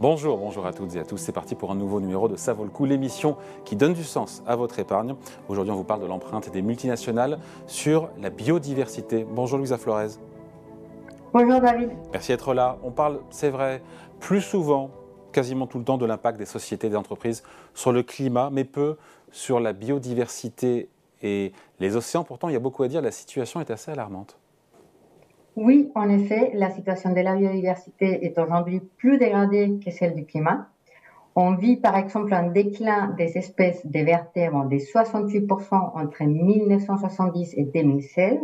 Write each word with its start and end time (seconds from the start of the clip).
Bonjour, 0.00 0.38
bonjour 0.38 0.64
à 0.64 0.72
toutes 0.72 0.94
et 0.94 1.00
à 1.00 1.04
tous. 1.04 1.16
C'est 1.16 1.32
parti 1.32 1.56
pour 1.56 1.72
un 1.72 1.74
nouveau 1.74 2.00
numéro 2.00 2.28
de 2.28 2.36
Ça 2.36 2.52
vaut 2.52 2.62
le 2.62 2.70
coup, 2.70 2.84
l'émission 2.84 3.36
qui 3.64 3.74
donne 3.74 3.94
du 3.94 4.04
sens 4.04 4.44
à 4.46 4.54
votre 4.54 4.78
épargne. 4.78 5.16
Aujourd'hui, 5.48 5.72
on 5.72 5.76
vous 5.76 5.82
parle 5.82 6.00
de 6.00 6.06
l'empreinte 6.06 6.52
des 6.52 6.62
multinationales 6.62 7.40
sur 7.66 8.08
la 8.20 8.30
biodiversité. 8.30 9.26
Bonjour 9.28 9.58
Louisa 9.58 9.76
Flores. 9.76 10.20
Bonjour 11.32 11.60
David. 11.60 11.90
Merci 12.12 12.30
d'être 12.30 12.54
là. 12.54 12.78
On 12.84 12.92
parle, 12.92 13.18
c'est 13.30 13.50
vrai, 13.50 13.82
plus 14.20 14.40
souvent, 14.40 14.90
quasiment 15.32 15.66
tout 15.66 15.78
le 15.78 15.84
temps, 15.84 15.98
de 15.98 16.06
l'impact 16.06 16.38
des 16.38 16.46
sociétés 16.46 16.86
et 16.86 16.90
des 16.90 16.96
entreprises 16.96 17.42
sur 17.74 17.90
le 17.90 18.04
climat, 18.04 18.50
mais 18.52 18.62
peu 18.62 18.98
sur 19.32 19.58
la 19.58 19.72
biodiversité 19.72 20.90
et 21.22 21.52
les 21.80 21.96
océans. 21.96 22.22
Pourtant, 22.22 22.48
il 22.48 22.52
y 22.52 22.56
a 22.56 22.60
beaucoup 22.60 22.84
à 22.84 22.88
dire. 22.88 23.02
La 23.02 23.10
situation 23.10 23.60
est 23.60 23.72
assez 23.72 23.90
alarmante. 23.90 24.38
Oui, 25.60 25.90
en 25.96 26.08
effet, 26.08 26.52
la 26.54 26.70
situation 26.70 27.12
de 27.12 27.18
la 27.18 27.34
biodiversité 27.34 28.24
est 28.24 28.38
aujourd'hui 28.38 28.78
plus 28.78 29.18
dégradée 29.18 29.80
que 29.84 29.90
celle 29.90 30.14
du 30.14 30.24
climat. 30.24 30.68
On 31.34 31.56
vit 31.56 31.74
par 31.74 31.96
exemple 31.96 32.32
un 32.32 32.46
déclin 32.46 33.08
des 33.18 33.36
espèces 33.36 33.84
des 33.84 34.04
vertébrés 34.04 34.68
de 34.68 34.76
68% 34.76 35.74
entre 35.74 36.22
1970 36.22 37.54
et 37.56 37.64
2016 37.64 38.38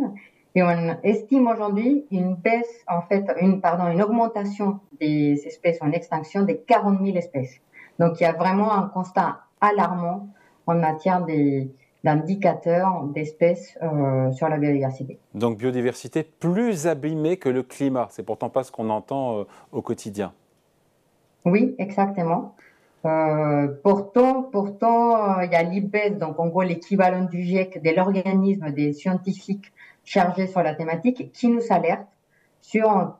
et 0.55 0.63
on 0.63 0.97
estime 1.03 1.47
aujourd'hui 1.47 2.05
une 2.11 2.35
baisse, 2.35 2.83
en 2.85 3.01
fait, 3.01 3.25
une, 3.39 3.61
pardon, 3.61 3.89
une 3.89 4.01
augmentation 4.01 4.81
des 4.99 5.41
espèces 5.45 5.81
en 5.81 5.93
extinction 5.93 6.41
de 6.41 6.51
40 6.51 6.99
000 7.01 7.15
espèces. 7.15 7.61
Donc 7.97 8.19
il 8.19 8.23
y 8.23 8.25
a 8.25 8.33
vraiment 8.33 8.73
un 8.73 8.89
constat 8.89 9.39
alarmant 9.61 10.27
en 10.67 10.75
matière 10.75 11.23
des, 11.23 11.71
d'indicateurs 12.05 13.03
d'espèces 13.15 13.75
euh, 13.81 14.31
sur 14.31 14.47
la 14.47 14.59
biodiversité. 14.59 15.17
Donc 15.33 15.57
biodiversité 15.57 16.21
plus 16.21 16.85
abîmée 16.85 17.37
que 17.37 17.49
le 17.49 17.63
climat, 17.63 18.07
c'est 18.11 18.21
pourtant 18.21 18.49
pas 18.49 18.63
ce 18.63 18.71
qu'on 18.71 18.91
entend 18.91 19.39
euh, 19.39 19.43
au 19.71 19.81
quotidien. 19.81 20.31
Oui, 21.45 21.73
exactement. 21.79 22.55
Euh, 23.05 23.67
pourtant, 23.83 24.43
pourtant, 24.43 25.41
il 25.41 25.51
y 25.51 25.55
a 25.55 25.63
l'IBES, 25.63 26.19
donc 26.19 26.39
en 26.39 26.47
gros 26.47 26.61
l'équivalent 26.61 27.25
du 27.25 27.41
GIEC, 27.41 27.81
de 27.81 27.89
l'organisme 27.89 28.69
des 28.69 28.93
scientifiques 28.93 29.73
chargés 30.03 30.45
sur 30.45 30.61
la 30.61 30.75
thématique, 30.75 31.31
qui 31.33 31.47
nous 31.47 31.65
alerte 31.71 32.07
sur 32.61 33.15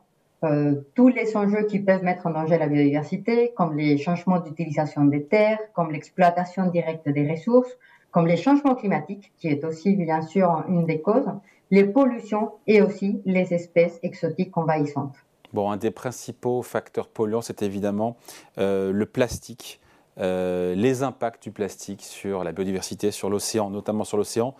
tous 0.94 1.08
les 1.08 1.36
enjeux 1.36 1.64
qui 1.64 1.80
peuvent 1.80 2.04
mettre 2.04 2.26
en 2.28 2.30
danger 2.30 2.56
la 2.56 2.68
biodiversité, 2.68 3.52
comme 3.56 3.76
les 3.76 3.98
changements 3.98 4.38
d'utilisation 4.38 5.04
des 5.04 5.24
terres, 5.24 5.58
comme 5.74 5.90
l'exploitation 5.90 6.66
directe 6.66 7.08
des 7.08 7.28
ressources, 7.28 7.76
comme 8.16 8.28
les 8.28 8.38
changements 8.38 8.74
climatiques, 8.74 9.30
qui 9.36 9.48
est 9.48 9.62
aussi 9.62 9.94
bien 9.94 10.22
sûr 10.22 10.64
une 10.68 10.86
des 10.86 11.02
causes, 11.02 11.30
les 11.70 11.84
pollutions 11.84 12.52
et 12.66 12.80
aussi 12.80 13.20
les 13.26 13.52
espèces 13.52 13.98
exotiques 14.02 14.56
envahissantes. 14.56 15.16
Bon, 15.52 15.70
un 15.70 15.76
des 15.76 15.90
principaux 15.90 16.62
facteurs 16.62 17.08
polluants, 17.08 17.42
c'est 17.42 17.60
évidemment 17.60 18.16
euh, 18.56 18.90
le 18.90 19.04
plastique, 19.04 19.82
euh, 20.16 20.74
les 20.74 21.02
impacts 21.02 21.42
du 21.42 21.50
plastique 21.50 22.00
sur 22.00 22.42
la 22.42 22.52
biodiversité, 22.52 23.10
sur 23.10 23.28
l'océan, 23.28 23.68
notamment 23.68 24.04
sur 24.04 24.16
l'océan. 24.16 24.54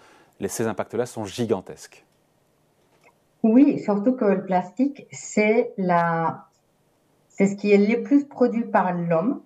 Ces 0.46 0.66
impacts-là 0.66 1.06
sont 1.06 1.24
gigantesques. 1.24 2.04
Oui, 3.42 3.78
surtout 3.78 4.12
que 4.12 4.26
le 4.26 4.44
plastique, 4.44 5.06
c'est 5.10 5.72
la... 5.78 6.44
ce 7.38 7.54
qui 7.54 7.72
est 7.72 7.78
le 7.78 8.02
plus 8.02 8.26
produit 8.26 8.66
par 8.66 8.92
l'homme 8.92 9.41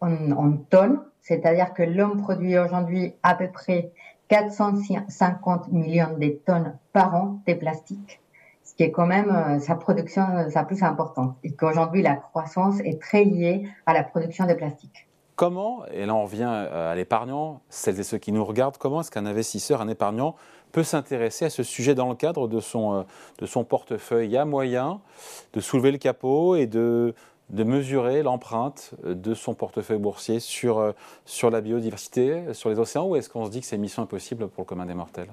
en, 0.00 0.30
en 0.30 0.52
tonnes 0.70 1.00
c'est-à-dire 1.24 1.72
que 1.72 1.82
l'homme 1.82 2.20
produit 2.20 2.58
aujourd'hui 2.58 3.14
à 3.22 3.34
peu 3.34 3.48
près 3.48 3.90
450 4.28 5.68
millions 5.72 6.16
de 6.18 6.28
tonnes 6.46 6.76
par 6.92 7.14
an 7.14 7.40
de 7.46 7.54
plastique, 7.54 8.20
ce 8.62 8.74
qui 8.74 8.82
est 8.82 8.90
quand 8.90 9.06
même 9.06 9.30
euh, 9.30 9.58
sa 9.58 9.74
production 9.74 10.22
euh, 10.36 10.50
sa 10.50 10.64
plus 10.64 10.82
importante. 10.82 11.36
Et 11.42 11.52
qu'aujourd'hui, 11.52 12.02
la 12.02 12.16
croissance 12.16 12.78
est 12.80 13.00
très 13.00 13.24
liée 13.24 13.66
à 13.86 13.94
la 13.94 14.04
production 14.04 14.46
de 14.46 14.52
plastique. 14.52 15.08
Comment, 15.36 15.84
et 15.86 16.06
là 16.06 16.14
on 16.14 16.24
revient 16.24 16.48
euh, 16.48 16.92
à 16.92 16.94
l'épargnant, 16.94 17.62
celles 17.68 17.98
et 17.98 18.04
ceux 18.04 18.18
qui 18.18 18.30
nous 18.30 18.44
regardent, 18.44 18.76
comment 18.76 19.00
est-ce 19.00 19.10
qu'un 19.10 19.26
investisseur, 19.26 19.80
un 19.80 19.88
épargnant 19.88 20.36
peut 20.72 20.84
s'intéresser 20.84 21.46
à 21.46 21.50
ce 21.50 21.62
sujet 21.62 21.94
dans 21.94 22.08
le 22.08 22.14
cadre 22.14 22.48
de 22.48 22.60
son, 22.60 23.04
de 23.38 23.46
son 23.46 23.64
portefeuille? 23.64 24.28
Il 24.28 24.32
y 24.32 24.36
a 24.36 24.44
moyen 24.44 25.00
de 25.52 25.60
soulever 25.60 25.90
le 25.90 25.98
capot 25.98 26.54
et 26.54 26.66
de 26.66 27.14
de 27.50 27.64
mesurer 27.64 28.22
l'empreinte 28.22 28.94
euh, 29.04 29.14
de 29.14 29.34
son 29.34 29.54
portefeuille 29.54 29.98
boursier 29.98 30.40
sur, 30.40 30.78
euh, 30.78 30.92
sur 31.24 31.50
la 31.50 31.60
biodiversité, 31.60 32.52
sur 32.52 32.70
les 32.70 32.78
océans, 32.78 33.06
ou 33.06 33.16
est-ce 33.16 33.28
qu'on 33.28 33.44
se 33.44 33.50
dit 33.50 33.60
que 33.60 33.66
c'est 33.66 33.78
mission 33.78 34.02
impossible 34.02 34.48
pour 34.48 34.62
le 34.62 34.66
commun 34.66 34.86
des 34.86 34.94
mortels? 34.94 35.28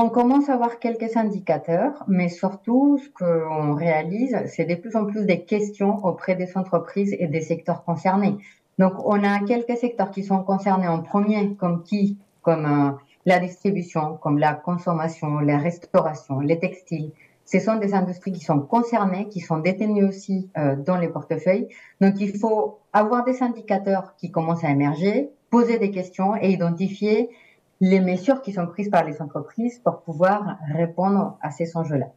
On 0.00 0.10
commence 0.10 0.48
à 0.48 0.54
avoir 0.54 0.78
quelques 0.78 1.16
indicateurs, 1.16 2.04
mais 2.06 2.28
surtout, 2.28 2.98
ce 2.98 3.08
qu'on 3.10 3.74
réalise, 3.74 4.36
c'est 4.46 4.64
de 4.64 4.76
plus 4.76 4.94
en 4.94 5.06
plus 5.06 5.24
des 5.26 5.40
questions 5.40 6.04
auprès 6.04 6.36
des 6.36 6.56
entreprises 6.56 7.16
et 7.18 7.26
des 7.26 7.40
secteurs 7.40 7.82
concernés. 7.84 8.36
Donc, 8.78 8.92
on 9.04 9.24
a 9.24 9.40
quelques 9.40 9.76
secteurs 9.76 10.12
qui 10.12 10.22
sont 10.22 10.44
concernés 10.44 10.86
en 10.86 11.00
premier, 11.02 11.56
comme 11.56 11.82
qui? 11.82 12.16
Comme 12.42 12.64
euh, 12.64 12.92
la 13.26 13.40
distribution, 13.40 14.16
comme 14.16 14.38
la 14.38 14.54
consommation, 14.54 15.40
la 15.40 15.58
restauration, 15.58 16.38
les 16.38 16.60
textiles, 16.60 17.10
ce 17.50 17.60
sont 17.60 17.76
des 17.76 17.94
industries 17.94 18.32
qui 18.32 18.44
sont 18.44 18.60
concernées, 18.60 19.28
qui 19.28 19.40
sont 19.40 19.58
détenues 19.58 20.04
aussi 20.04 20.50
euh, 20.58 20.76
dans 20.76 20.98
les 20.98 21.08
portefeuilles. 21.08 21.68
Donc, 22.00 22.20
il 22.20 22.36
faut 22.38 22.80
avoir 22.92 23.24
des 23.24 23.42
indicateurs 23.42 24.14
qui 24.18 24.30
commencent 24.30 24.64
à 24.64 24.70
émerger, 24.70 25.30
poser 25.48 25.78
des 25.78 25.90
questions 25.90 26.36
et 26.36 26.50
identifier 26.50 27.30
les 27.80 28.00
mesures 28.00 28.42
qui 28.42 28.52
sont 28.52 28.66
prises 28.66 28.90
par 28.90 29.04
les 29.04 29.22
entreprises 29.22 29.78
pour 29.78 30.02
pouvoir 30.02 30.58
répondre 30.74 31.38
à 31.40 31.50
ces 31.50 31.74
enjeux-là. 31.74 32.08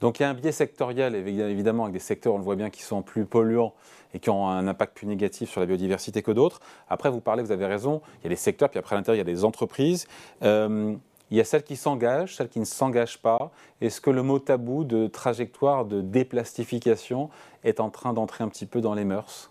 Donc 0.00 0.20
il 0.20 0.22
y 0.22 0.26
a 0.26 0.28
un 0.28 0.34
biais 0.34 0.52
sectoriel, 0.52 1.14
évidemment, 1.14 1.84
avec 1.84 1.94
des 1.94 2.00
secteurs, 2.00 2.34
on 2.34 2.38
le 2.38 2.44
voit 2.44 2.54
bien, 2.54 2.68
qui 2.68 2.82
sont 2.82 3.00
plus 3.00 3.24
polluants 3.24 3.72
et 4.12 4.18
qui 4.18 4.28
ont 4.28 4.46
un 4.46 4.68
impact 4.68 4.94
plus 4.94 5.06
négatif 5.06 5.48
sur 5.48 5.60
la 5.60 5.66
biodiversité 5.66 6.20
que 6.22 6.30
d'autres. 6.30 6.60
Après, 6.90 7.10
vous 7.10 7.22
parlez, 7.22 7.42
vous 7.42 7.50
avez 7.50 7.64
raison, 7.64 8.02
il 8.20 8.24
y 8.24 8.26
a 8.26 8.28
des 8.28 8.36
secteurs, 8.36 8.68
puis 8.68 8.78
après 8.78 8.94
à 8.94 8.98
l'intérieur, 8.98 9.24
il 9.24 9.26
y 9.26 9.30
a 9.30 9.34
des 9.34 9.44
entreprises. 9.44 10.06
Euh, 10.42 10.94
il 11.30 11.36
y 11.36 11.40
a 11.40 11.44
celles 11.44 11.64
qui 11.64 11.76
s'engagent, 11.76 12.36
celles 12.36 12.48
qui 12.48 12.60
ne 12.60 12.64
s'engagent 12.64 13.20
pas. 13.20 13.50
Est-ce 13.80 14.00
que 14.00 14.10
le 14.10 14.22
mot 14.22 14.38
tabou 14.38 14.84
de 14.84 15.06
trajectoire 15.08 15.84
de 15.84 16.00
déplastification 16.00 17.30
est 17.64 17.80
en 17.80 17.90
train 17.90 18.12
d'entrer 18.12 18.44
un 18.44 18.48
petit 18.48 18.66
peu 18.66 18.80
dans 18.80 18.94
les 18.94 19.04
mœurs? 19.04 19.50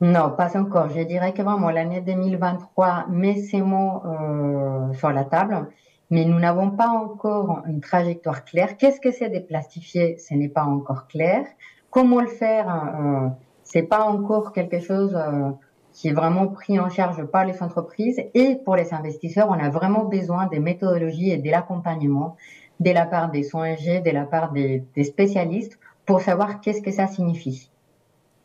Non, 0.00 0.30
pas 0.30 0.56
encore. 0.56 0.90
Je 0.90 1.00
dirais 1.00 1.32
que 1.32 1.42
vraiment 1.42 1.70
l'année 1.70 2.00
2023 2.00 3.06
met 3.08 3.36
ces 3.42 3.62
mots 3.62 4.02
euh, 4.04 4.92
sur 4.94 5.10
la 5.10 5.24
table, 5.24 5.68
mais 6.10 6.24
nous 6.24 6.38
n'avons 6.38 6.70
pas 6.70 6.88
encore 6.88 7.62
une 7.66 7.80
trajectoire 7.80 8.44
claire. 8.44 8.76
Qu'est-ce 8.76 9.00
que 9.00 9.10
c'est 9.10 9.30
déplastifier? 9.30 10.18
Ce 10.18 10.34
n'est 10.34 10.48
pas 10.48 10.64
encore 10.64 11.06
clair. 11.06 11.46
Comment 11.90 12.20
le 12.20 12.28
faire? 12.28 12.68
Euh, 12.68 13.28
C'est 13.62 13.84
pas 13.84 14.04
encore 14.04 14.52
quelque 14.52 14.78
chose. 14.80 15.14
Euh, 15.14 15.50
qui 15.94 16.08
est 16.08 16.12
vraiment 16.12 16.48
pris 16.48 16.78
en 16.78 16.90
charge 16.90 17.24
par 17.24 17.46
les 17.46 17.62
entreprises. 17.62 18.20
Et 18.34 18.56
pour 18.64 18.76
les 18.76 18.92
investisseurs, 18.92 19.48
on 19.48 19.54
a 19.54 19.70
vraiment 19.70 20.04
besoin 20.04 20.46
des 20.48 20.58
méthodologies 20.58 21.30
et 21.30 21.38
de 21.38 21.50
l'accompagnement 21.50 22.36
de 22.80 22.90
la 22.90 23.06
part 23.06 23.30
des 23.30 23.54
ONG, 23.54 24.02
de 24.04 24.10
la 24.10 24.24
part 24.24 24.52
des, 24.52 24.84
des 24.94 25.04
spécialistes 25.04 25.78
pour 26.04 26.20
savoir 26.20 26.60
qu'est-ce 26.60 26.82
que 26.82 26.90
ça 26.90 27.06
signifie. 27.06 27.70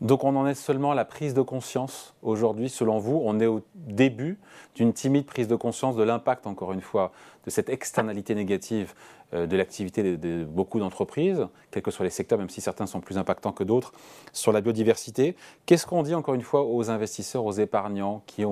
Donc 0.02 0.24
on 0.24 0.36
en 0.38 0.48
est 0.48 0.56
seulement 0.56 0.92
à 0.92 0.96
la 0.96 1.04
prise 1.04 1.34
de 1.34 1.42
conscience 1.42 2.16
aujourd'hui, 2.22 2.70
selon 2.70 3.00
vous. 3.00 3.22
On 3.24 3.40
est 3.40 3.48
au 3.48 3.62
début 3.76 4.40
d'une 4.76 4.94
timide 4.94 5.26
prise 5.26 5.50
de 5.50 5.56
conscience 5.56 5.98
de 5.98 6.04
l'impact, 6.04 6.48
encore 6.48 6.72
une 6.72 6.82
fois, 6.82 7.12
de 7.46 7.50
cette 7.50 7.68
externalité 7.68 8.34
négative 8.34 8.94
euh, 9.34 9.46
de 9.46 9.58
l'activité 9.58 10.18
de, 10.18 10.46
beaucoup 10.46 10.80
d'entreprises, 10.80 11.46
quels 11.70 11.84
que 11.84 11.92
soient 11.92 12.06
les 12.06 12.12
secteurs, 12.12 12.40
même 12.40 12.50
si 12.50 12.62
certains 12.62 12.86
sont 12.86 13.02
plus 13.02 13.18
impactants 13.18 13.52
que 13.52 13.66
d'autres, 13.66 13.92
sur 14.32 14.54
la 14.54 14.62
biodiversité. 14.62 15.36
Qu'est-ce 15.66 15.86
qu'on 15.86 16.02
dit, 16.02 16.16
encore 16.16 16.34
une 16.34 16.44
fois, 16.44 16.64
aux 16.64 16.90
investisseurs, 16.90 17.44
aux 17.44 17.52
épargnants 17.52 18.24
qui, 18.26 18.46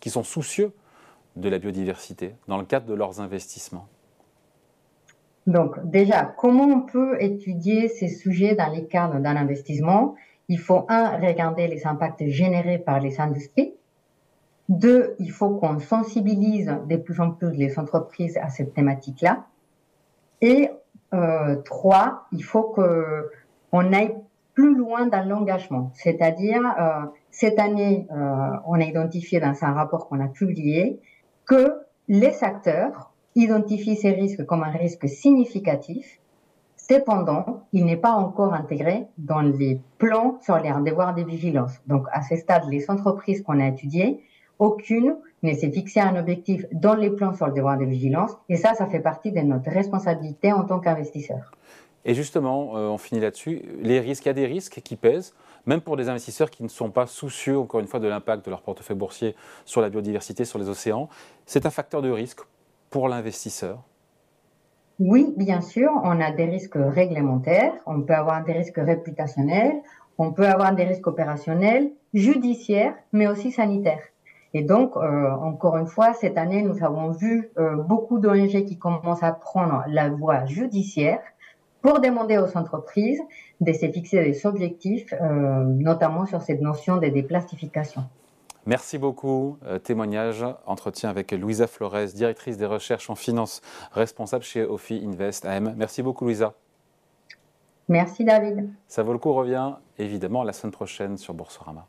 qui 0.00 0.10
sont 0.10 0.24
soucieux 0.24 0.72
de 1.36 1.48
la 1.48 1.58
biodiversité 1.58 2.34
dans 2.48 2.58
le 2.58 2.64
cadre 2.64 2.86
de 2.86 2.94
leurs 2.94 3.20
investissements? 3.20 3.86
Donc 5.46 5.78
déjà, 5.88 6.24
comment 6.24 6.64
on 6.64 6.80
peut 6.80 7.20
étudier 7.20 7.88
ces 7.88 8.08
sujets 8.08 8.54
dans 8.54 8.68
les 8.68 8.86
cadres 8.86 9.18
d'un 9.18 9.36
investissement? 9.36 10.14
Il 10.48 10.58
faut, 10.58 10.84
un, 10.88 11.18
regarder 11.18 11.66
les 11.66 11.86
impacts 11.86 12.26
générés 12.26 12.78
par 12.78 13.00
les 13.00 13.20
industries. 13.20 13.74
Deux, 14.68 15.14
il 15.18 15.30
faut 15.30 15.50
qu'on 15.50 15.78
sensibilise 15.80 16.72
de 16.88 16.96
plus 16.96 17.20
en 17.20 17.30
plus 17.32 17.52
les 17.52 17.78
entreprises 17.78 18.36
à 18.38 18.48
cette 18.48 18.74
thématique-là. 18.74 19.46
Et 20.40 20.70
euh, 21.14 21.56
trois, 21.64 22.26
il 22.32 22.42
faut 22.42 22.64
que 22.64 23.30
on 23.72 23.92
aille 23.92 24.14
plus 24.54 24.74
loin 24.74 25.06
dans 25.06 25.26
l'engagement. 25.26 25.90
C'est-à-dire, 25.94 26.62
euh, 26.78 27.06
cette 27.30 27.58
année, 27.58 28.06
euh, 28.10 28.50
on 28.66 28.74
a 28.74 28.84
identifié 28.84 29.40
dans 29.40 29.54
un 29.62 29.72
rapport 29.72 30.08
qu'on 30.08 30.20
a 30.20 30.28
publié 30.28 31.00
que 31.46 31.80
les 32.08 32.44
acteurs 32.44 33.12
identifient 33.34 33.96
ces 33.96 34.10
risques 34.10 34.44
comme 34.44 34.62
un 34.62 34.70
risque 34.70 35.08
significatif 35.08 36.20
Cependant, 36.88 37.62
il 37.72 37.84
n'est 37.84 37.96
pas 37.96 38.10
encore 38.10 38.54
intégré 38.54 39.06
dans 39.16 39.40
les 39.40 39.80
plans 39.98 40.38
sur 40.42 40.58
les 40.58 40.72
devoirs 40.84 41.14
de 41.14 41.22
vigilance. 41.22 41.74
Donc, 41.86 42.06
à 42.10 42.22
ce 42.22 42.34
stade, 42.34 42.64
les 42.68 42.90
entreprises 42.90 43.42
qu'on 43.42 43.60
a 43.60 43.68
étudiées, 43.68 44.20
aucune 44.58 45.16
ne 45.44 45.54
s'est 45.54 45.70
fixé 45.70 46.00
un 46.00 46.16
objectif 46.18 46.66
dans 46.72 46.94
les 46.94 47.10
plans 47.10 47.34
sur 47.34 47.46
le 47.46 47.52
devoir 47.52 47.78
de 47.78 47.84
vigilance. 47.84 48.32
Et 48.48 48.56
ça, 48.56 48.74
ça 48.74 48.86
fait 48.86 48.98
partie 48.98 49.30
de 49.30 49.38
notre 49.40 49.70
responsabilité 49.70 50.52
en 50.52 50.64
tant 50.64 50.80
qu'investisseur. 50.80 51.52
Et 52.04 52.14
justement, 52.14 52.72
on 52.72 52.98
finit 52.98 53.20
là-dessus, 53.20 53.62
les 53.80 54.00
risques, 54.00 54.24
il 54.24 54.28
y 54.28 54.30
a 54.30 54.34
des 54.34 54.46
risques 54.46 54.80
qui 54.82 54.96
pèsent, 54.96 55.34
même 55.66 55.82
pour 55.82 55.96
des 55.96 56.08
investisseurs 56.08 56.50
qui 56.50 56.64
ne 56.64 56.68
sont 56.68 56.90
pas 56.90 57.06
soucieux, 57.06 57.60
encore 57.60 57.78
une 57.78 57.86
fois, 57.86 58.00
de 58.00 58.08
l'impact 58.08 58.44
de 58.44 58.50
leur 58.50 58.62
portefeuille 58.62 58.96
boursier 58.96 59.36
sur 59.64 59.80
la 59.80 59.88
biodiversité, 59.88 60.44
sur 60.44 60.58
les 60.58 60.68
océans. 60.68 61.08
C'est 61.46 61.64
un 61.64 61.70
facteur 61.70 62.02
de 62.02 62.10
risque 62.10 62.40
pour 62.90 63.08
l'investisseur 63.08 63.84
Oui, 64.98 65.34
bien 65.36 65.60
sûr, 65.60 65.90
on 66.04 66.20
a 66.20 66.30
des 66.30 66.44
risques 66.44 66.76
réglementaires, 66.76 67.72
on 67.86 68.02
peut 68.02 68.14
avoir 68.14 68.44
des 68.44 68.52
risques 68.52 68.78
réputationnels, 68.78 69.80
on 70.18 70.32
peut 70.32 70.46
avoir 70.46 70.74
des 70.74 70.84
risques 70.84 71.06
opérationnels, 71.06 71.90
judiciaires, 72.12 72.94
mais 73.12 73.26
aussi 73.26 73.50
sanitaires. 73.50 74.02
Et 74.54 74.62
donc, 74.62 74.96
euh, 74.96 75.30
encore 75.30 75.78
une 75.78 75.86
fois, 75.86 76.12
cette 76.12 76.36
année, 76.36 76.62
nous 76.62 76.84
avons 76.84 77.10
vu 77.10 77.50
euh, 77.58 77.76
beaucoup 77.76 78.18
d'ONG 78.18 78.64
qui 78.66 78.78
commencent 78.78 79.22
à 79.22 79.32
prendre 79.32 79.82
la 79.88 80.10
voie 80.10 80.44
judiciaire 80.44 81.20
pour 81.80 82.00
demander 82.00 82.36
aux 82.38 82.56
entreprises 82.56 83.20
de 83.60 83.72
se 83.72 83.90
fixer 83.90 84.22
des 84.22 84.46
objectifs, 84.46 85.12
euh, 85.14 85.64
notamment 85.64 86.26
sur 86.26 86.42
cette 86.42 86.60
notion 86.60 86.98
de 86.98 87.06
déplastification. 87.08 88.02
Merci 88.66 88.98
beaucoup. 88.98 89.58
Euh, 89.64 89.78
témoignage, 89.78 90.44
entretien 90.66 91.10
avec 91.10 91.32
Louisa 91.32 91.66
Flores, 91.66 92.06
directrice 92.14 92.56
des 92.56 92.66
recherches 92.66 93.10
en 93.10 93.14
finance, 93.14 93.60
responsable 93.92 94.44
chez 94.44 94.64
Ophi 94.64 95.02
Invest 95.04 95.44
AM. 95.44 95.74
Merci 95.76 96.02
beaucoup, 96.02 96.24
Louisa. 96.24 96.54
Merci, 97.88 98.24
David. 98.24 98.70
Ça 98.86 99.02
vaut 99.02 99.12
le 99.12 99.18
coup, 99.18 99.32
revient 99.32 99.74
évidemment 99.98 100.44
la 100.44 100.52
semaine 100.52 100.72
prochaine 100.72 101.16
sur 101.18 101.34
Boursorama. 101.34 101.86